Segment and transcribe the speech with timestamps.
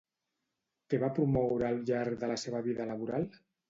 [0.93, 3.35] Què va promoure al llarg de la seva vida laboral?